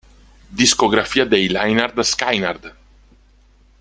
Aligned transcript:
Discografia 0.49 1.25
dei 1.27 1.45
Lynyrd 1.47 1.99
Skynyrd 2.03 2.73